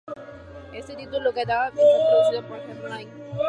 Este 0.73 0.93
se 0.93 0.97
tituló 0.97 1.31
"Get 1.31 1.47
Up" 1.49 1.73
y 1.73 1.75
fue 1.77 2.01
producido 2.41 2.47
por 2.47 2.59
Jeff 2.65 2.83
Lynne. 2.85 3.33